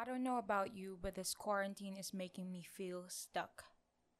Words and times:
I 0.00 0.06
don't 0.06 0.22
know 0.22 0.38
about 0.38 0.74
you, 0.74 0.98
but 1.02 1.14
this 1.14 1.34
quarantine 1.34 1.98
is 1.98 2.14
making 2.14 2.50
me 2.50 2.62
feel 2.62 3.04
stuck. 3.08 3.64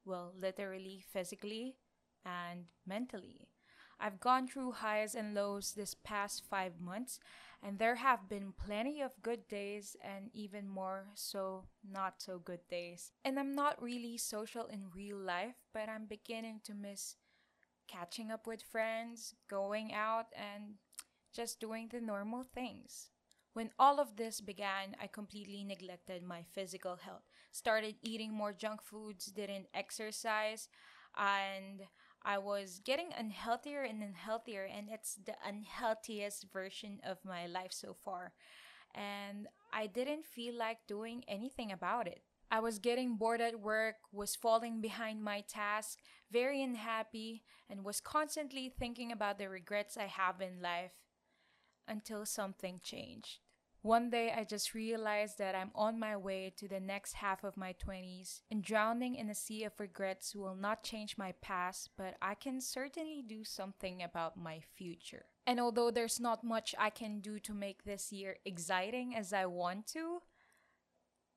Well, 0.04 0.34
literally, 0.38 1.02
physically, 1.10 1.76
and 2.22 2.66
mentally. 2.86 3.48
I've 3.98 4.20
gone 4.20 4.46
through 4.46 4.72
highs 4.72 5.14
and 5.14 5.32
lows 5.32 5.72
this 5.72 5.94
past 5.94 6.44
five 6.44 6.78
months, 6.78 7.18
and 7.62 7.78
there 7.78 7.94
have 7.94 8.28
been 8.28 8.52
plenty 8.52 9.00
of 9.00 9.22
good 9.22 9.48
days 9.48 9.96
and 10.04 10.28
even 10.34 10.68
more 10.68 11.06
so 11.14 11.64
not 11.82 12.20
so 12.20 12.38
good 12.38 12.68
days. 12.68 13.12
And 13.24 13.38
I'm 13.38 13.54
not 13.54 13.82
really 13.82 14.18
social 14.18 14.66
in 14.66 14.92
real 14.94 15.16
life, 15.16 15.56
but 15.72 15.88
I'm 15.88 16.04
beginning 16.04 16.60
to 16.64 16.74
miss 16.74 17.16
catching 17.88 18.30
up 18.30 18.46
with 18.46 18.62
friends, 18.62 19.34
going 19.48 19.94
out, 19.94 20.26
and 20.36 20.74
just 21.32 21.58
doing 21.58 21.88
the 21.90 22.02
normal 22.02 22.42
things. 22.42 23.08
When 23.52 23.70
all 23.78 23.98
of 23.98 24.16
this 24.16 24.40
began, 24.40 24.94
I 25.02 25.08
completely 25.08 25.64
neglected 25.64 26.22
my 26.22 26.44
physical 26.52 26.96
health, 26.96 27.24
started 27.50 27.96
eating 28.02 28.32
more 28.32 28.52
junk 28.52 28.82
foods, 28.82 29.26
didn't 29.26 29.66
exercise, 29.74 30.68
and 31.16 31.82
I 32.22 32.38
was 32.38 32.80
getting 32.84 33.10
unhealthier 33.10 33.82
and 33.88 34.02
unhealthier, 34.02 34.66
and 34.66 34.88
it's 34.88 35.16
the 35.16 35.34
unhealthiest 35.44 36.46
version 36.52 37.00
of 37.04 37.18
my 37.24 37.46
life 37.46 37.72
so 37.72 37.96
far. 38.04 38.32
And 38.94 39.48
I 39.72 39.86
didn't 39.86 40.26
feel 40.26 40.54
like 40.54 40.86
doing 40.86 41.24
anything 41.26 41.72
about 41.72 42.06
it. 42.06 42.22
I 42.52 42.60
was 42.60 42.78
getting 42.78 43.16
bored 43.16 43.40
at 43.40 43.60
work, 43.60 43.96
was 44.12 44.36
falling 44.36 44.80
behind 44.80 45.22
my 45.22 45.42
task, 45.48 45.98
very 46.30 46.62
unhappy, 46.62 47.42
and 47.68 47.84
was 47.84 48.00
constantly 48.00 48.68
thinking 48.68 49.12
about 49.12 49.38
the 49.38 49.48
regrets 49.48 49.96
I 49.96 50.06
have 50.06 50.40
in 50.40 50.60
life 50.60 50.92
until 51.90 52.24
something 52.24 52.80
changed. 52.82 53.40
One 53.82 54.10
day, 54.10 54.30
I 54.36 54.44
just 54.44 54.74
realized 54.74 55.38
that 55.38 55.54
I'm 55.54 55.70
on 55.74 55.98
my 55.98 56.14
way 56.14 56.52
to 56.58 56.68
the 56.68 56.80
next 56.80 57.14
half 57.14 57.44
of 57.44 57.56
my 57.56 57.74
20s, 57.74 58.42
and 58.50 58.62
drowning 58.62 59.14
in 59.14 59.30
a 59.30 59.34
sea 59.34 59.64
of 59.64 59.72
regrets 59.80 60.36
will 60.36 60.54
not 60.54 60.84
change 60.84 61.16
my 61.16 61.32
past, 61.40 61.88
but 61.96 62.16
I 62.20 62.34
can 62.34 62.60
certainly 62.60 63.24
do 63.26 63.42
something 63.42 64.02
about 64.02 64.36
my 64.36 64.60
future. 64.76 65.24
And 65.46 65.58
although 65.58 65.90
there's 65.90 66.20
not 66.20 66.44
much 66.44 66.74
I 66.78 66.90
can 66.90 67.20
do 67.20 67.38
to 67.40 67.54
make 67.54 67.84
this 67.84 68.12
year 68.12 68.36
exciting 68.44 69.16
as 69.16 69.32
I 69.32 69.46
want 69.46 69.86
to, 69.88 70.20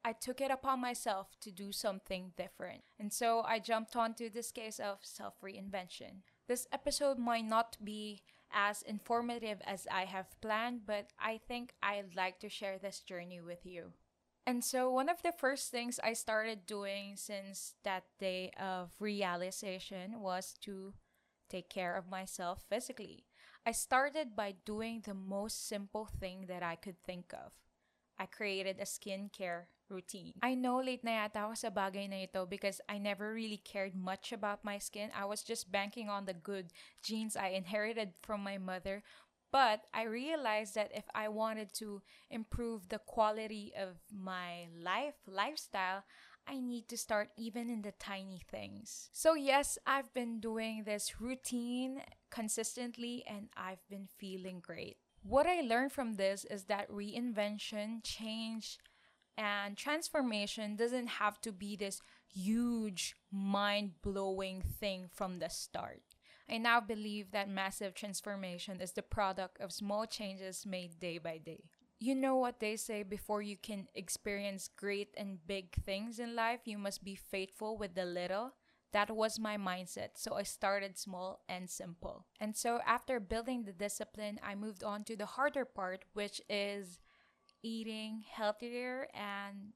I 0.03 0.11
took 0.11 0.41
it 0.41 0.51
upon 0.51 0.81
myself 0.81 1.37
to 1.39 1.51
do 1.51 1.71
something 1.71 2.33
different. 2.35 2.81
And 2.99 3.13
so 3.13 3.41
I 3.47 3.59
jumped 3.59 3.95
onto 3.95 4.29
this 4.29 4.51
case 4.51 4.79
of 4.79 4.97
self 5.01 5.35
reinvention. 5.41 6.23
This 6.47 6.67
episode 6.73 7.17
might 7.17 7.45
not 7.45 7.77
be 7.81 8.21
as 8.53 8.81
informative 8.83 9.61
as 9.65 9.87
I 9.91 10.05
have 10.05 10.39
planned, 10.41 10.85
but 10.85 11.07
I 11.19 11.39
think 11.47 11.73
I'd 11.81 12.15
like 12.15 12.39
to 12.39 12.49
share 12.49 12.77
this 12.77 12.99
journey 12.99 13.41
with 13.41 13.65
you. 13.65 13.93
And 14.45 14.63
so, 14.63 14.91
one 14.91 15.09
of 15.09 15.21
the 15.23 15.31
first 15.31 15.71
things 15.71 15.99
I 16.03 16.13
started 16.13 16.65
doing 16.65 17.15
since 17.15 17.75
that 17.83 18.03
day 18.19 18.51
of 18.59 18.91
realization 18.99 20.19
was 20.19 20.53
to 20.61 20.93
take 21.49 21.69
care 21.69 21.95
of 21.95 22.09
myself 22.09 22.63
physically. 22.69 23.25
I 23.65 23.71
started 23.71 24.35
by 24.35 24.55
doing 24.65 25.01
the 25.05 25.13
most 25.13 25.67
simple 25.67 26.05
thing 26.05 26.45
that 26.47 26.63
I 26.63 26.75
could 26.75 27.01
think 27.03 27.33
of. 27.33 27.53
I 28.19 28.25
created 28.25 28.77
a 28.79 28.85
skincare 28.85 29.65
routine. 29.89 30.33
I 30.41 30.55
know 30.55 30.81
late 30.81 31.03
na 31.03 31.25
yata 31.25 31.45
ako 31.45 31.55
sa 31.55 31.69
bagay 31.69 32.09
na 32.09 32.25
ito 32.25 32.45
because 32.45 32.81
I 32.89 32.97
never 32.97 33.33
really 33.33 33.61
cared 33.61 33.95
much 33.95 34.31
about 34.33 34.65
my 34.65 34.77
skin. 34.77 35.11
I 35.13 35.25
was 35.25 35.43
just 35.43 35.71
banking 35.71 36.09
on 36.09 36.25
the 36.25 36.33
good 36.33 36.73
genes 37.03 37.35
I 37.37 37.53
inherited 37.53 38.13
from 38.21 38.41
my 38.41 38.57
mother. 38.57 39.03
But 39.53 39.85
I 39.93 40.09
realized 40.09 40.73
that 40.73 40.89
if 40.95 41.05
I 41.13 41.29
wanted 41.29 41.73
to 41.77 42.01
improve 42.31 42.89
the 42.89 42.97
quality 42.97 43.71
of 43.77 44.01
my 44.09 44.65
life, 44.73 45.13
lifestyle, 45.29 46.03
I 46.47 46.59
need 46.59 46.89
to 46.89 46.97
start 46.97 47.29
even 47.37 47.69
in 47.69 47.83
the 47.83 47.93
tiny 47.93 48.41
things. 48.49 49.09
So, 49.13 49.35
yes, 49.35 49.77
I've 49.85 50.11
been 50.13 50.39
doing 50.39 50.83
this 50.85 51.21
routine 51.21 52.01
consistently 52.31 53.23
and 53.29 53.49
I've 53.55 53.87
been 53.89 54.09
feeling 54.17 54.59
great. 54.59 54.97
What 55.23 55.47
I 55.47 55.61
learned 55.61 55.93
from 55.93 56.15
this 56.15 56.45
is 56.45 56.65
that 56.65 56.89
reinvention, 56.91 58.03
change, 58.03 58.77
and 59.37 59.77
transformation 59.77 60.75
doesn't 60.75 61.07
have 61.07 61.39
to 61.41 61.51
be 61.51 61.75
this 61.75 62.01
huge, 62.27 63.15
mind 63.31 64.01
blowing 64.01 64.61
thing 64.61 65.09
from 65.13 65.39
the 65.39 65.49
start. 65.49 66.01
I 66.49 66.57
now 66.57 66.81
believe 66.81 67.31
that 67.31 67.49
massive 67.49 67.95
transformation 67.95 68.81
is 68.81 68.91
the 68.91 69.01
product 69.01 69.61
of 69.61 69.71
small 69.71 70.05
changes 70.05 70.65
made 70.65 70.99
day 70.99 71.17
by 71.19 71.37
day. 71.37 71.63
You 71.99 72.15
know 72.15 72.35
what 72.35 72.59
they 72.59 72.75
say 72.75 73.01
before 73.01 73.41
you 73.41 73.55
can 73.55 73.87
experience 73.95 74.69
great 74.75 75.13
and 75.15 75.39
big 75.47 75.73
things 75.85 76.19
in 76.19 76.35
life, 76.35 76.61
you 76.65 76.77
must 76.77 77.01
be 77.01 77.15
faithful 77.15 77.77
with 77.77 77.95
the 77.95 78.03
little. 78.03 78.55
That 78.93 79.15
was 79.15 79.39
my 79.39 79.57
mindset, 79.57 80.11
so 80.15 80.35
I 80.35 80.43
started 80.43 80.97
small 80.97 81.41
and 81.49 81.69
simple. 81.69 82.25
And 82.39 82.55
so, 82.55 82.79
after 82.85 83.19
building 83.19 83.63
the 83.63 83.73
discipline, 83.73 84.39
I 84.43 84.55
moved 84.55 84.83
on 84.83 85.03
to 85.05 85.15
the 85.17 85.25
harder 85.25 85.65
part, 85.65 86.05
which 86.13 86.41
is 86.47 86.99
eating 87.63 88.23
healthier 88.29 89.07
and 89.13 89.73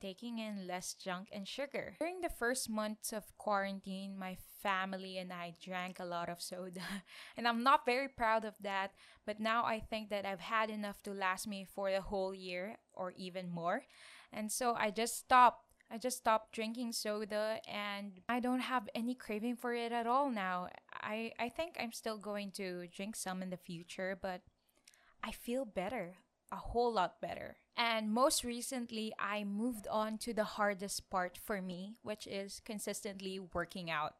taking 0.00 0.38
in 0.38 0.66
less 0.66 0.94
junk 0.94 1.28
and 1.32 1.48
sugar. 1.48 1.96
During 1.98 2.20
the 2.20 2.28
first 2.28 2.68
months 2.68 3.12
of 3.12 3.36
quarantine, 3.38 4.18
my 4.18 4.36
family 4.62 5.18
and 5.18 5.32
I 5.32 5.54
drank 5.62 5.98
a 5.98 6.04
lot 6.04 6.28
of 6.28 6.42
soda, 6.42 6.82
and 7.36 7.48
I'm 7.48 7.62
not 7.62 7.86
very 7.86 8.08
proud 8.08 8.44
of 8.44 8.54
that, 8.60 8.92
but 9.24 9.40
now 9.40 9.64
I 9.64 9.80
think 9.80 10.10
that 10.10 10.26
I've 10.26 10.40
had 10.40 10.68
enough 10.70 11.02
to 11.04 11.12
last 11.12 11.46
me 11.46 11.64
for 11.64 11.90
the 11.90 12.02
whole 12.02 12.34
year 12.34 12.76
or 12.92 13.12
even 13.16 13.48
more. 13.50 13.84
And 14.32 14.50
so 14.50 14.74
I 14.74 14.90
just 14.90 15.16
stopped. 15.16 15.63
I 15.90 15.98
just 15.98 16.18
stopped 16.18 16.52
drinking 16.52 16.92
soda 16.92 17.60
and 17.68 18.20
I 18.28 18.40
don't 18.40 18.60
have 18.60 18.88
any 18.94 19.14
craving 19.14 19.56
for 19.56 19.74
it 19.74 19.92
at 19.92 20.06
all 20.06 20.30
now. 20.30 20.68
I, 20.92 21.32
I 21.38 21.48
think 21.48 21.76
I'm 21.78 21.92
still 21.92 22.18
going 22.18 22.50
to 22.52 22.86
drink 22.88 23.16
some 23.16 23.42
in 23.42 23.50
the 23.50 23.56
future, 23.56 24.18
but 24.20 24.42
I 25.22 25.30
feel 25.30 25.64
better 25.64 26.16
a 26.52 26.56
whole 26.56 26.92
lot 26.92 27.20
better. 27.20 27.56
And 27.76 28.12
most 28.12 28.44
recently, 28.44 29.12
I 29.18 29.44
moved 29.44 29.88
on 29.88 30.18
to 30.18 30.32
the 30.32 30.44
hardest 30.44 31.10
part 31.10 31.36
for 31.36 31.60
me, 31.60 31.96
which 32.02 32.26
is 32.26 32.60
consistently 32.64 33.40
working 33.40 33.90
out. 33.90 34.14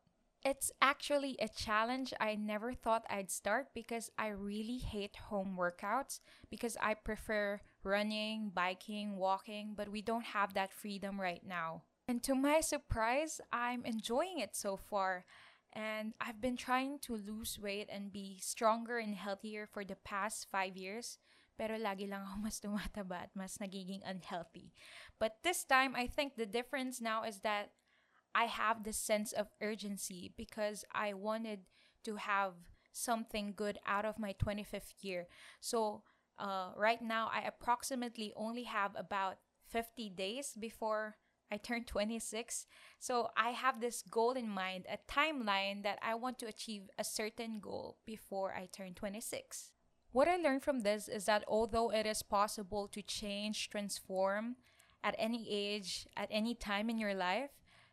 It's 0.44 0.72
actually 0.82 1.36
a 1.40 1.48
challenge 1.48 2.12
I 2.20 2.34
never 2.34 2.74
thought 2.74 3.06
I'd 3.08 3.30
start 3.30 3.68
because 3.74 4.10
I 4.18 4.28
really 4.28 4.78
hate 4.78 5.16
home 5.16 5.56
workouts 5.58 6.20
because 6.50 6.76
I 6.82 6.94
prefer 6.94 7.60
running, 7.84 8.50
biking, 8.54 9.16
walking, 9.16 9.74
but 9.76 9.90
we 9.90 10.02
don't 10.02 10.24
have 10.24 10.54
that 10.54 10.72
freedom 10.72 11.20
right 11.20 11.42
now. 11.46 11.82
And 12.08 12.22
to 12.24 12.34
my 12.34 12.60
surprise, 12.60 13.40
I'm 13.52 13.84
enjoying 13.84 14.38
it 14.38 14.56
so 14.56 14.76
far. 14.76 15.24
And 15.72 16.14
I've 16.20 16.40
been 16.40 16.56
trying 16.56 16.98
to 17.00 17.16
lose 17.16 17.58
weight 17.58 17.88
and 17.90 18.12
be 18.12 18.38
stronger 18.40 18.98
and 18.98 19.14
healthier 19.14 19.66
for 19.66 19.84
the 19.84 19.96
past 19.96 20.46
five 20.50 20.76
years 20.76 21.18
pero 21.56 21.78
lagi 21.78 22.10
lang 22.10 22.26
ako 22.26 22.36
mas 22.46 22.58
tumataba 22.58 23.30
at 23.30 23.32
mas 23.34 23.58
nagiging 23.58 24.02
unhealthy. 24.02 24.74
But 25.18 25.42
this 25.42 25.64
time, 25.64 25.94
I 25.94 26.06
think 26.06 26.34
the 26.34 26.46
difference 26.50 27.00
now 27.00 27.22
is 27.22 27.40
that 27.46 27.70
I 28.34 28.50
have 28.50 28.82
this 28.82 28.98
sense 28.98 29.30
of 29.30 29.54
urgency 29.62 30.34
because 30.34 30.84
I 30.90 31.14
wanted 31.14 31.70
to 32.02 32.16
have 32.18 32.54
something 32.90 33.54
good 33.54 33.78
out 33.86 34.04
of 34.04 34.18
my 34.18 34.34
25th 34.34 35.02
year. 35.02 35.26
So, 35.60 36.02
uh, 36.38 36.70
right 36.76 37.00
now, 37.02 37.30
I 37.32 37.42
approximately 37.46 38.32
only 38.36 38.64
have 38.64 38.92
about 38.96 39.36
50 39.66 40.10
days 40.10 40.54
before 40.58 41.16
I 41.50 41.56
turn 41.56 41.84
26. 41.86 42.66
So 42.98 43.28
I 43.36 43.50
have 43.50 43.80
this 43.80 44.02
goal 44.02 44.32
in 44.32 44.48
mind, 44.48 44.86
a 44.90 44.98
timeline 45.10 45.82
that 45.82 45.98
I 46.02 46.14
want 46.14 46.38
to 46.40 46.46
achieve 46.46 46.90
a 46.98 47.04
certain 47.04 47.60
goal 47.60 47.98
before 48.06 48.52
I 48.54 48.68
turn 48.72 48.94
26. 48.94 49.70
What 50.12 50.28
I 50.28 50.36
learned 50.36 50.62
from 50.62 50.80
this 50.80 51.08
is 51.08 51.24
that 51.24 51.44
although 51.48 51.90
it 51.90 52.06
is 52.06 52.22
possible 52.22 52.86
to 52.88 53.02
change, 53.02 53.68
transform 53.68 54.56
at 55.02 55.16
any 55.18 55.46
age, 55.50 56.06
at 56.16 56.28
any 56.30 56.54
time 56.54 56.88
in 56.88 56.98
your 56.98 57.14
life, 57.14 57.50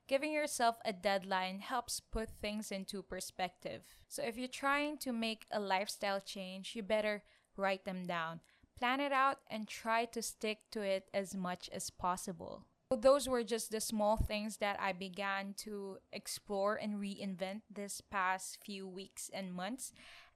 giving 0.07 0.31
yourself 0.31 0.77
a 0.85 0.93
deadline 0.93 1.59
helps 1.59 1.99
put 1.99 2.29
things 2.29 2.71
into 2.71 3.01
perspective. 3.01 3.81
So 4.07 4.21
if 4.23 4.37
you're 4.37 4.47
trying 4.47 4.97
to 4.99 5.11
make 5.11 5.45
a 5.51 5.59
lifestyle 5.59 6.21
change, 6.21 6.75
you 6.75 6.83
better 6.83 7.23
write 7.57 7.85
them 7.85 8.05
down, 8.05 8.41
plan 8.77 8.99
it 8.99 9.11
out, 9.11 9.37
and 9.49 9.67
try 9.67 10.05
to 10.05 10.21
stick 10.21 10.59
to 10.71 10.81
it 10.81 11.09
as 11.13 11.35
much 11.35 11.69
as 11.73 11.89
possible. 11.89 12.65
So 12.91 12.97
those 12.97 13.29
were 13.29 13.43
just 13.43 13.71
the 13.71 13.79
small 13.79 14.17
things 14.17 14.57
that 14.57 14.77
I 14.79 14.91
began 14.91 15.53
to 15.59 15.97
explore 16.11 16.75
and 16.75 16.95
reinvent 16.95 17.61
this 17.73 18.01
past 18.01 18.57
few 18.65 18.85
weeks 18.87 19.29
and 19.33 19.53
months. 19.53 19.93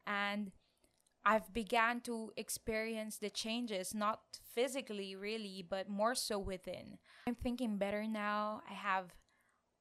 And 0.08 0.52
I've 1.26 1.52
began 1.54 2.02
to 2.02 2.32
experience 2.38 3.18
the 3.18 3.32
changes, 3.32 3.94
not 3.94 4.22
physically 4.54 5.16
really, 5.16 5.66
but 5.68 5.90
more 5.90 6.16
so 6.16 6.38
within. 6.38 7.00
I'm 7.28 7.36
thinking 7.36 7.78
better 7.78 8.06
now. 8.08 8.62
I 8.70 8.74
have 8.74 9.16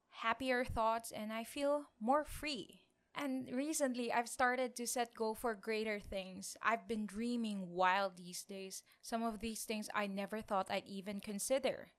happier 0.09 0.65
thoughts 0.65 1.11
and 1.11 1.31
I 1.31 1.43
feel 1.43 1.83
more 1.99 2.25
free. 2.25 2.81
And 3.17 3.49
recently, 3.53 4.11
I've 4.11 4.27
started 4.27 4.75
to 4.75 4.87
set 4.87 5.15
goal 5.15 5.35
for 5.35 5.55
greater 5.55 5.99
things. 5.99 6.57
I've 6.61 6.87
been 6.87 7.05
dreaming 7.05 7.69
wild 7.71 8.17
these 8.17 8.43
days. 8.43 8.83
Some 9.01 9.23
of 9.23 9.39
these 9.39 9.63
things 9.63 9.89
I 9.95 10.07
never 10.07 10.41
thought 10.41 10.69
I'd 10.69 10.87
even 10.87 11.21
consider. 11.21 11.91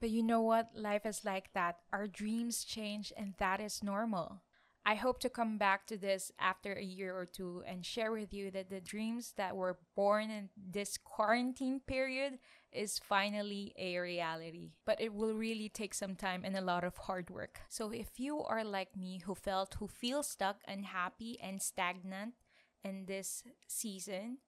But 0.00 0.10
you 0.10 0.22
know 0.22 0.40
what? 0.40 0.68
Life 0.74 1.04
is 1.06 1.24
like 1.24 1.52
that. 1.54 1.76
Our 1.92 2.06
dreams 2.06 2.64
change, 2.64 3.12
and 3.16 3.34
that 3.38 3.60
is 3.60 3.82
normal. 3.82 4.42
I 4.84 4.94
hope 4.94 5.18
to 5.20 5.28
come 5.28 5.58
back 5.58 5.86
to 5.88 5.96
this 5.96 6.30
after 6.38 6.72
a 6.72 6.82
year 6.82 7.16
or 7.16 7.26
two 7.26 7.64
and 7.66 7.84
share 7.84 8.12
with 8.12 8.32
you 8.32 8.52
that 8.52 8.70
the 8.70 8.80
dreams 8.80 9.34
that 9.36 9.56
were 9.56 9.78
born 9.96 10.30
in 10.30 10.48
this 10.56 10.96
quarantine 10.96 11.80
period 11.80 12.38
is 12.76 12.98
finally 12.98 13.72
a 13.78 13.98
reality. 13.98 14.72
But 14.84 15.00
it 15.00 15.14
will 15.14 15.34
really 15.34 15.68
take 15.68 15.94
some 15.94 16.14
time 16.14 16.42
and 16.44 16.56
a 16.56 16.60
lot 16.60 16.84
of 16.84 16.96
hard 16.96 17.30
work. 17.30 17.60
So 17.68 17.90
if 17.90 18.20
you 18.20 18.42
are 18.42 18.64
like 18.64 18.96
me 18.96 19.22
who 19.24 19.34
felt 19.34 19.76
who 19.78 19.88
feels 19.88 20.28
stuck, 20.28 20.60
unhappy 20.68 21.38
and 21.40 21.62
stagnant 21.62 22.34
in 22.84 23.06
this 23.06 23.42
season, 23.66 24.38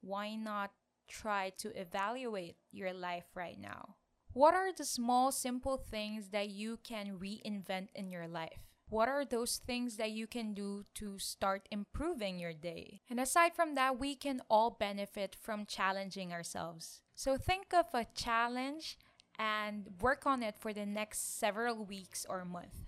why 0.00 0.34
not 0.36 0.72
try 1.08 1.50
to 1.58 1.78
evaluate 1.78 2.56
your 2.72 2.92
life 2.92 3.26
right 3.34 3.58
now? 3.58 3.96
What 4.32 4.54
are 4.54 4.72
the 4.72 4.84
small 4.84 5.32
simple 5.32 5.76
things 5.76 6.30
that 6.30 6.50
you 6.50 6.78
can 6.82 7.18
reinvent 7.18 7.88
in 7.94 8.10
your 8.10 8.26
life? 8.26 8.64
what 8.94 9.08
are 9.08 9.24
those 9.24 9.56
things 9.56 9.96
that 9.96 10.12
you 10.12 10.26
can 10.26 10.54
do 10.54 10.84
to 10.94 11.18
start 11.18 11.68
improving 11.70 12.38
your 12.38 12.52
day? 12.52 13.00
And 13.10 13.18
aside 13.18 13.54
from 13.54 13.74
that, 13.74 13.98
we 13.98 14.14
can 14.14 14.40
all 14.48 14.70
benefit 14.70 15.36
from 15.40 15.66
challenging 15.66 16.32
ourselves. 16.32 17.00
So 17.14 17.36
think 17.36 17.72
of 17.72 17.86
a 17.94 18.06
challenge 18.14 18.98
and 19.38 19.88
work 20.00 20.26
on 20.26 20.42
it 20.42 20.56
for 20.58 20.72
the 20.72 20.86
next 20.86 21.38
several 21.38 21.84
weeks 21.84 22.26
or 22.28 22.44
month. 22.44 22.86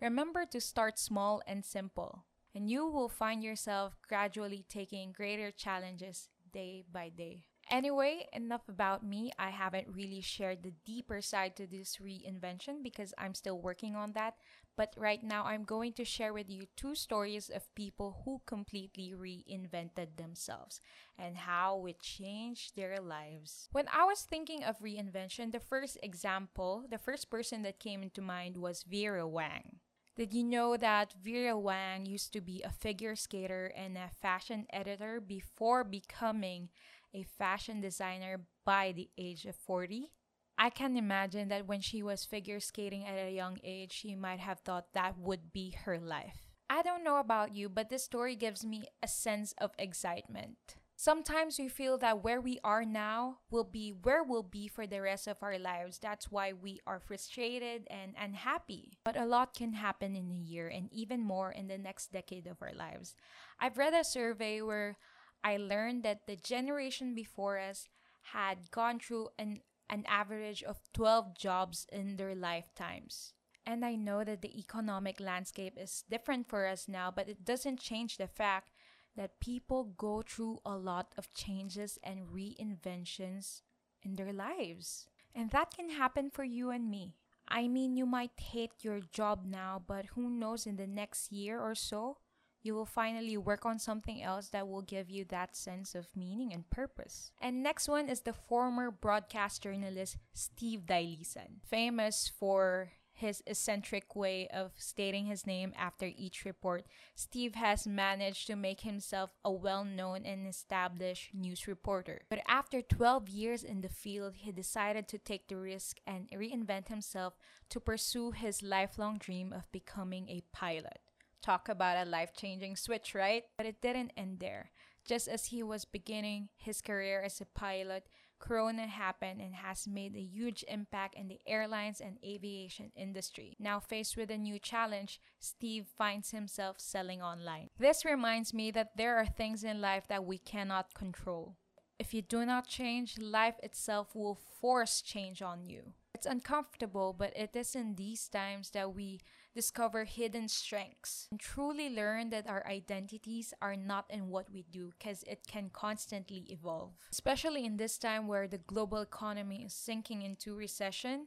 Remember 0.00 0.44
to 0.46 0.60
start 0.60 0.98
small 0.98 1.42
and 1.46 1.64
simple, 1.64 2.24
and 2.54 2.70
you 2.70 2.86
will 2.86 3.08
find 3.08 3.42
yourself 3.42 3.96
gradually 4.08 4.64
taking 4.68 5.12
greater 5.12 5.50
challenges 5.50 6.28
day 6.52 6.84
by 6.92 7.08
day. 7.08 7.44
Anyway, 7.70 8.26
enough 8.32 8.68
about 8.68 9.04
me. 9.04 9.32
I 9.38 9.50
haven't 9.50 9.88
really 9.88 10.20
shared 10.20 10.62
the 10.62 10.74
deeper 10.84 11.22
side 11.22 11.56
to 11.56 11.66
this 11.66 11.96
reinvention 11.96 12.82
because 12.82 13.14
I'm 13.16 13.34
still 13.34 13.58
working 13.58 13.96
on 13.96 14.12
that. 14.12 14.34
But 14.76 14.94
right 14.96 15.22
now, 15.22 15.44
I'm 15.44 15.64
going 15.64 15.92
to 15.94 16.04
share 16.04 16.32
with 16.32 16.50
you 16.50 16.66
two 16.76 16.94
stories 16.94 17.50
of 17.50 17.74
people 17.74 18.22
who 18.24 18.40
completely 18.46 19.12
reinvented 19.16 20.16
themselves 20.16 20.80
and 21.18 21.36
how 21.36 21.84
it 21.86 22.00
changed 22.00 22.74
their 22.74 22.98
lives. 23.00 23.68
When 23.72 23.86
I 23.92 24.04
was 24.04 24.22
thinking 24.22 24.64
of 24.64 24.80
reinvention, 24.80 25.52
the 25.52 25.60
first 25.60 25.98
example, 26.02 26.84
the 26.90 26.98
first 26.98 27.30
person 27.30 27.62
that 27.62 27.80
came 27.80 28.02
into 28.02 28.22
mind 28.22 28.56
was 28.56 28.82
Vera 28.82 29.26
Wang. 29.28 29.76
Did 30.14 30.34
you 30.34 30.44
know 30.44 30.76
that 30.76 31.14
Vera 31.22 31.58
Wang 31.58 32.04
used 32.04 32.34
to 32.34 32.42
be 32.42 32.62
a 32.62 32.70
figure 32.70 33.16
skater 33.16 33.72
and 33.74 33.96
a 33.96 34.10
fashion 34.20 34.66
editor 34.70 35.20
before 35.20 35.84
becoming 35.84 36.68
a 37.14 37.22
fashion 37.22 37.80
designer 37.80 38.46
by 38.64 38.92
the 38.92 39.10
age 39.18 39.44
of 39.44 39.56
40? 39.56 40.12
I 40.58 40.70
can 40.70 40.96
imagine 40.96 41.48
that 41.48 41.66
when 41.66 41.80
she 41.80 42.02
was 42.02 42.24
figure 42.24 42.60
skating 42.60 43.06
at 43.06 43.16
a 43.16 43.32
young 43.32 43.58
age, 43.64 43.92
she 43.92 44.14
might 44.14 44.40
have 44.40 44.60
thought 44.60 44.92
that 44.92 45.18
would 45.18 45.52
be 45.52 45.74
her 45.84 45.98
life. 45.98 46.52
I 46.68 46.82
don't 46.82 47.04
know 47.04 47.18
about 47.18 47.54
you, 47.54 47.68
but 47.68 47.90
this 47.90 48.04
story 48.04 48.36
gives 48.36 48.64
me 48.64 48.84
a 49.02 49.08
sense 49.08 49.54
of 49.58 49.72
excitement. 49.78 50.76
Sometimes 50.96 51.58
we 51.58 51.68
feel 51.68 51.98
that 51.98 52.22
where 52.22 52.40
we 52.40 52.60
are 52.62 52.84
now 52.84 53.38
will 53.50 53.64
be 53.64 53.90
where 53.90 54.22
we'll 54.22 54.44
be 54.44 54.68
for 54.68 54.86
the 54.86 55.00
rest 55.00 55.26
of 55.26 55.42
our 55.42 55.58
lives. 55.58 55.98
That's 55.98 56.30
why 56.30 56.52
we 56.52 56.78
are 56.86 57.00
frustrated 57.00 57.88
and 57.90 58.14
unhappy. 58.16 58.98
But 59.04 59.16
a 59.16 59.26
lot 59.26 59.52
can 59.52 59.72
happen 59.72 60.14
in 60.14 60.30
a 60.30 60.48
year 60.48 60.68
and 60.68 60.88
even 60.92 61.24
more 61.24 61.50
in 61.50 61.66
the 61.66 61.76
next 61.76 62.12
decade 62.12 62.46
of 62.46 62.62
our 62.62 62.72
lives. 62.72 63.16
I've 63.58 63.78
read 63.78 63.94
a 63.94 64.04
survey 64.04 64.62
where 64.62 64.96
I 65.44 65.56
learned 65.56 66.02
that 66.04 66.26
the 66.26 66.36
generation 66.36 67.14
before 67.14 67.58
us 67.58 67.88
had 68.32 68.70
gone 68.70 68.98
through 69.00 69.28
an 69.38 69.60
an 69.92 70.04
average 70.08 70.62
of 70.62 70.80
12 70.94 71.36
jobs 71.36 71.86
in 71.92 72.16
their 72.16 72.34
lifetimes. 72.34 73.34
And 73.66 73.84
I 73.84 73.94
know 73.94 74.24
that 74.24 74.40
the 74.40 74.58
economic 74.58 75.20
landscape 75.20 75.74
is 75.76 76.04
different 76.10 76.48
for 76.48 76.66
us 76.66 76.88
now, 76.88 77.12
but 77.14 77.28
it 77.28 77.44
doesn't 77.44 77.78
change 77.78 78.16
the 78.16 78.26
fact 78.26 78.70
that 79.16 79.38
people 79.38 79.84
go 79.84 80.22
through 80.22 80.60
a 80.64 80.76
lot 80.76 81.12
of 81.18 81.34
changes 81.34 81.98
and 82.02 82.26
reinventions 82.34 83.60
in 84.02 84.16
their 84.16 84.32
lives. 84.32 85.06
And 85.34 85.50
that 85.50 85.74
can 85.76 85.90
happen 85.90 86.30
for 86.30 86.44
you 86.44 86.70
and 86.70 86.90
me. 86.90 87.14
I 87.46 87.68
mean, 87.68 87.94
you 87.96 88.06
might 88.06 88.38
hate 88.38 88.82
your 88.82 89.00
job 89.00 89.44
now, 89.44 89.82
but 89.86 90.06
who 90.14 90.30
knows 90.30 90.66
in 90.66 90.76
the 90.76 90.86
next 90.86 91.30
year 91.30 91.60
or 91.60 91.74
so, 91.74 92.16
you 92.62 92.74
will 92.74 92.86
finally 92.86 93.36
work 93.36 93.66
on 93.66 93.78
something 93.78 94.22
else 94.22 94.48
that 94.48 94.68
will 94.68 94.82
give 94.82 95.10
you 95.10 95.24
that 95.26 95.56
sense 95.56 95.94
of 95.94 96.06
meaning 96.16 96.52
and 96.52 96.68
purpose. 96.70 97.32
And 97.40 97.62
next 97.62 97.88
one 97.88 98.08
is 98.08 98.20
the 98.20 98.32
former 98.32 98.90
broadcast 98.90 99.62
journalist 99.62 100.16
Steve 100.32 100.86
Dailisan, 100.86 101.62
famous 101.68 102.30
for 102.38 102.92
his 103.22 103.42
eccentric 103.46 104.16
way 104.16 104.48
of 104.48 104.72
stating 104.76 105.26
his 105.26 105.46
name 105.46 105.72
after 105.76 106.10
each 106.16 106.44
report, 106.44 106.84
Steve 107.14 107.54
has 107.54 107.86
managed 107.86 108.46
to 108.46 108.56
make 108.56 108.80
himself 108.80 109.30
a 109.44 109.52
well 109.52 109.84
known 109.84 110.24
and 110.24 110.46
established 110.46 111.34
news 111.34 111.68
reporter. 111.68 112.22
But 112.28 112.40
after 112.48 112.82
12 112.82 113.28
years 113.28 113.62
in 113.62 113.80
the 113.80 113.88
field, 113.88 114.34
he 114.36 114.50
decided 114.50 115.08
to 115.08 115.18
take 115.18 115.48
the 115.48 115.56
risk 115.56 115.98
and 116.06 116.28
reinvent 116.30 116.88
himself 116.88 117.34
to 117.68 117.80
pursue 117.80 118.32
his 118.32 118.62
lifelong 118.62 119.18
dream 119.18 119.52
of 119.52 119.70
becoming 119.72 120.28
a 120.28 120.42
pilot. 120.52 120.98
Talk 121.42 121.68
about 121.68 122.06
a 122.06 122.08
life 122.08 122.32
changing 122.34 122.76
switch, 122.76 123.14
right? 123.14 123.44
But 123.56 123.66
it 123.66 123.82
didn't 123.82 124.12
end 124.16 124.38
there. 124.40 124.70
Just 125.04 125.26
as 125.26 125.46
he 125.46 125.62
was 125.62 125.84
beginning 125.84 126.48
his 126.56 126.80
career 126.80 127.22
as 127.22 127.40
a 127.40 127.46
pilot, 127.46 128.06
Corona 128.38 128.86
happened 128.86 129.40
and 129.40 129.54
has 129.54 129.86
made 129.86 130.16
a 130.16 130.20
huge 130.20 130.64
impact 130.66 131.14
in 131.14 131.28
the 131.28 131.40
airlines 131.46 132.00
and 132.00 132.18
aviation 132.24 132.90
industry. 132.96 133.56
Now, 133.60 133.78
faced 133.78 134.16
with 134.16 134.30
a 134.30 134.36
new 134.38 134.58
challenge, 134.58 135.20
Steve 135.38 135.86
finds 135.96 136.30
himself 136.30 136.80
selling 136.80 137.22
online. 137.22 137.70
This 137.78 138.04
reminds 138.04 138.52
me 138.52 138.70
that 138.72 138.96
there 138.96 139.16
are 139.16 139.26
things 139.26 139.62
in 139.62 139.80
life 139.80 140.08
that 140.08 140.24
we 140.24 140.38
cannot 140.38 140.94
control. 140.94 141.56
If 141.98 142.12
you 142.12 142.22
do 142.22 142.44
not 142.44 142.66
change, 142.66 143.18
life 143.18 143.56
itself 143.62 144.14
will 144.14 144.34
force 144.60 145.02
change 145.02 145.40
on 145.40 145.64
you. 145.64 145.92
It's 146.22 146.30
uncomfortable, 146.30 147.16
but 147.18 147.36
it 147.36 147.56
is 147.56 147.74
in 147.74 147.96
these 147.96 148.28
times 148.28 148.70
that 148.70 148.94
we 148.94 149.22
discover 149.56 150.04
hidden 150.04 150.46
strengths, 150.46 151.26
and 151.32 151.40
truly 151.40 151.90
learn 151.90 152.30
that 152.30 152.48
our 152.48 152.64
identities 152.64 153.52
are 153.60 153.74
not 153.74 154.04
in 154.08 154.28
what 154.28 154.46
we 154.48 154.62
do 154.70 154.92
because 154.96 155.24
it 155.24 155.40
can 155.48 155.68
constantly 155.72 156.46
evolve. 156.48 156.92
Especially 157.10 157.64
in 157.64 157.76
this 157.76 157.98
time 157.98 158.28
where 158.28 158.46
the 158.46 158.58
global 158.58 158.98
economy 158.98 159.64
is 159.64 159.74
sinking 159.74 160.22
into 160.22 160.54
recession, 160.54 161.26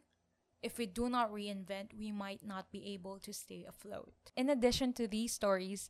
if 0.63 0.77
we 0.77 0.85
do 0.85 1.09
not 1.09 1.29
reinvent, 1.29 1.93
we 1.99 2.13
might 2.13 2.47
not 2.47 2.71
be 2.71 2.93
able 2.93 3.19
to 3.19 3.33
stay 3.33 3.65
afloat. 3.67 4.13
In 4.37 4.49
addition 4.49 4.93
to 4.93 5.09
these 5.09 5.33
stories, 5.33 5.89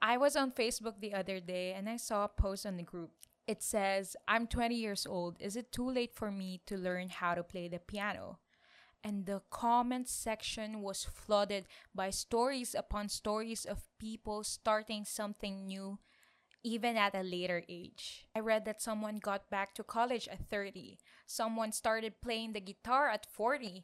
I 0.00 0.16
was 0.16 0.36
on 0.36 0.52
Facebook 0.52 1.00
the 1.00 1.12
other 1.12 1.40
day 1.40 1.72
and 1.72 1.88
I 1.88 1.96
saw 1.96 2.26
a 2.26 2.28
post 2.28 2.66
on 2.66 2.76
the 2.76 2.84
group. 2.84 3.10
It 3.46 3.62
says, 3.62 4.16
I'm 4.28 4.46
20 4.46 4.74
years 4.74 5.06
old. 5.06 5.36
Is 5.40 5.56
it 5.56 5.72
too 5.72 5.88
late 5.90 6.14
for 6.14 6.30
me 6.30 6.60
to 6.66 6.76
learn 6.76 7.08
how 7.08 7.34
to 7.34 7.42
play 7.42 7.68
the 7.68 7.78
piano? 7.78 8.38
and 9.04 9.26
the 9.26 9.42
comment 9.50 10.08
section 10.08 10.80
was 10.80 11.04
flooded 11.04 11.66
by 11.94 12.10
stories 12.10 12.74
upon 12.74 13.08
stories 13.08 13.64
of 13.64 13.88
people 13.98 14.44
starting 14.44 15.04
something 15.04 15.66
new 15.66 15.98
even 16.64 16.96
at 16.96 17.14
a 17.14 17.22
later 17.22 17.64
age. 17.68 18.26
I 18.36 18.38
read 18.38 18.64
that 18.66 18.80
someone 18.80 19.18
got 19.18 19.50
back 19.50 19.74
to 19.74 19.82
college 19.82 20.28
at 20.28 20.48
30, 20.48 20.98
someone 21.26 21.72
started 21.72 22.20
playing 22.22 22.52
the 22.52 22.60
guitar 22.60 23.08
at 23.08 23.26
40, 23.26 23.82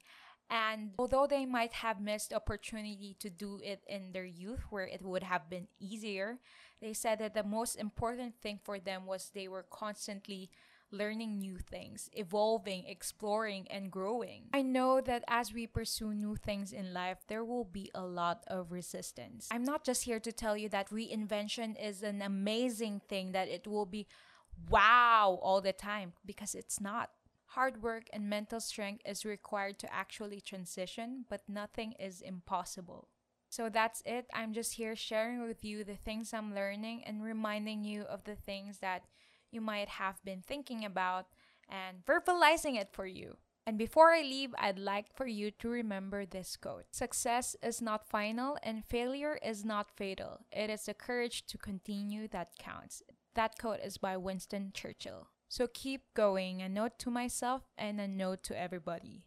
and 0.48 0.92
although 0.96 1.26
they 1.26 1.44
might 1.44 1.72
have 1.72 2.00
missed 2.00 2.32
opportunity 2.32 3.16
to 3.18 3.28
do 3.30 3.60
it 3.64 3.82
in 3.88 4.12
their 4.12 4.24
youth 4.24 4.60
where 4.70 4.86
it 4.86 5.02
would 5.02 5.24
have 5.24 5.50
been 5.50 5.66
easier, 5.80 6.38
they 6.80 6.92
said 6.92 7.18
that 7.18 7.34
the 7.34 7.44
most 7.44 7.76
important 7.76 8.34
thing 8.40 8.60
for 8.62 8.78
them 8.78 9.06
was 9.06 9.30
they 9.34 9.48
were 9.48 9.66
constantly 9.70 10.50
learning 10.90 11.38
new 11.38 11.58
things, 11.58 12.08
evolving, 12.14 12.84
exploring, 12.86 13.66
and 13.70 13.90
growing. 13.90 14.44
I 14.54 14.62
know 14.62 15.00
that 15.02 15.22
as 15.28 15.52
we 15.52 15.66
pursue 15.66 16.14
new 16.14 16.36
things 16.36 16.72
in 16.72 16.94
life, 16.94 17.18
there 17.28 17.44
will 17.44 17.64
be 17.64 17.90
a 17.94 18.02
lot 18.02 18.44
of 18.46 18.72
resistance. 18.72 19.48
I'm 19.50 19.64
not 19.64 19.84
just 19.84 20.04
here 20.04 20.20
to 20.20 20.32
tell 20.32 20.56
you 20.56 20.68
that 20.70 20.88
reinvention 20.88 21.76
is 21.82 22.02
an 22.02 22.22
amazing 22.22 23.02
thing, 23.06 23.32
that 23.32 23.48
it 23.48 23.66
will 23.66 23.86
be 23.86 24.06
wow 24.70 25.38
all 25.42 25.60
the 25.60 25.74
time, 25.74 26.14
because 26.24 26.54
it's 26.54 26.80
not. 26.80 27.10
Hard 27.52 27.82
work 27.82 28.04
and 28.12 28.28
mental 28.28 28.60
strength 28.60 29.02
is 29.04 29.24
required 29.24 29.78
to 29.80 29.92
actually 29.92 30.40
transition, 30.40 31.24
but 31.28 31.42
nothing 31.48 31.94
is 31.98 32.20
impossible. 32.20 33.08
So 33.48 33.68
that's 33.68 34.02
it. 34.04 34.26
I'm 34.34 34.52
just 34.52 34.74
here 34.74 34.94
sharing 34.94 35.46
with 35.46 35.64
you 35.64 35.84
the 35.84 35.96
things 35.96 36.34
I'm 36.34 36.54
learning 36.54 37.02
and 37.04 37.22
reminding 37.22 37.84
you 37.84 38.02
of 38.02 38.24
the 38.24 38.34
things 38.34 38.78
that 38.78 39.04
you 39.50 39.60
might 39.60 39.88
have 39.88 40.22
been 40.24 40.42
thinking 40.46 40.84
about 40.84 41.26
and 41.68 42.04
verbalizing 42.04 42.78
it 42.78 42.90
for 42.92 43.06
you. 43.06 43.36
And 43.66 43.76
before 43.76 44.12
I 44.12 44.22
leave, 44.22 44.54
I'd 44.58 44.78
like 44.78 45.14
for 45.14 45.26
you 45.26 45.50
to 45.50 45.68
remember 45.68 46.24
this 46.24 46.56
quote 46.56 46.86
Success 46.90 47.54
is 47.62 47.82
not 47.82 48.08
final, 48.08 48.56
and 48.62 48.82
failure 48.82 49.38
is 49.44 49.62
not 49.62 49.90
fatal. 49.90 50.40
It 50.50 50.70
is 50.70 50.86
the 50.86 50.94
courage 50.94 51.44
to 51.48 51.58
continue 51.58 52.28
that 52.28 52.56
counts. 52.58 53.02
That 53.34 53.58
quote 53.58 53.80
is 53.84 53.98
by 53.98 54.16
Winston 54.16 54.70
Churchill. 54.72 55.28
So 55.50 55.66
keep 55.66 56.14
going, 56.14 56.62
a 56.62 56.68
note 56.68 56.98
to 57.00 57.10
myself 57.10 57.62
and 57.76 58.00
a 58.00 58.08
note 58.08 58.42
to 58.44 58.58
everybody. 58.58 59.24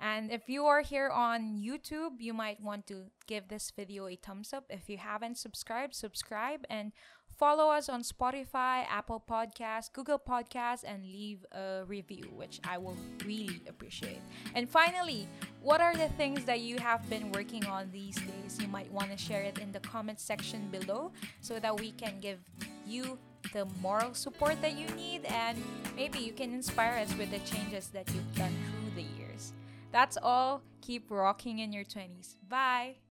And 0.00 0.30
if 0.30 0.48
you 0.48 0.64
are 0.64 0.80
here 0.80 1.10
on 1.10 1.60
YouTube, 1.62 2.20
you 2.20 2.32
might 2.32 2.60
want 2.60 2.86
to 2.86 3.04
give 3.26 3.48
this 3.48 3.70
video 3.70 4.08
a 4.08 4.16
thumbs 4.16 4.52
up. 4.52 4.64
If 4.70 4.88
you 4.88 4.96
haven't 4.96 5.36
subscribed, 5.36 5.94
subscribe 5.94 6.64
and 6.70 6.92
follow 7.38 7.70
us 7.70 7.88
on 7.88 8.02
Spotify, 8.02 8.84
Apple 8.88 9.22
Podcasts, 9.28 9.92
Google 9.92 10.18
Podcasts, 10.18 10.84
and 10.86 11.02
leave 11.04 11.44
a 11.52 11.84
review, 11.86 12.30
which 12.34 12.60
I 12.64 12.78
will 12.78 12.96
really 13.26 13.62
appreciate. 13.68 14.20
And 14.54 14.68
finally, 14.68 15.28
what 15.62 15.80
are 15.80 15.94
the 15.94 16.08
things 16.10 16.44
that 16.44 16.60
you 16.60 16.78
have 16.78 17.08
been 17.10 17.30
working 17.32 17.66
on 17.66 17.90
these 17.92 18.16
days? 18.16 18.58
You 18.60 18.68
might 18.68 18.90
want 18.90 19.10
to 19.10 19.18
share 19.18 19.42
it 19.42 19.58
in 19.58 19.70
the 19.72 19.80
comment 19.80 20.20
section 20.20 20.68
below 20.70 21.12
so 21.40 21.58
that 21.58 21.78
we 21.78 21.92
can 21.92 22.20
give 22.20 22.40
you 22.86 23.18
the 23.52 23.66
moral 23.80 24.14
support 24.14 24.60
that 24.62 24.76
you 24.76 24.86
need 24.94 25.24
and 25.24 25.56
maybe 25.96 26.18
you 26.18 26.32
can 26.32 26.52
inspire 26.52 26.98
us 26.98 27.14
with 27.16 27.30
the 27.30 27.38
changes 27.40 27.88
that 27.88 28.08
you've 28.14 28.34
done. 28.34 28.54
That's 29.92 30.16
all. 30.22 30.62
Keep 30.80 31.10
rocking 31.10 31.58
in 31.58 31.72
your 31.72 31.84
20s. 31.84 32.36
Bye. 32.48 33.00